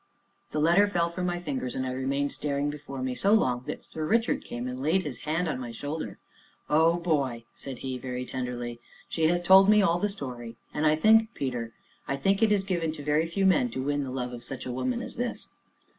[0.49, 3.83] The letter fell from my fingers, and I remained staring before me so long that
[3.83, 6.17] Sir Richard came and laid his hand on my shoulder.
[6.71, 10.95] "Oh, boy!" said he, very tenderly; "she has told me all the story, and I
[10.95, 11.73] think, Peter,
[12.07, 14.65] I think it is given to very few men to win the love of such
[14.65, 15.49] a woman as this."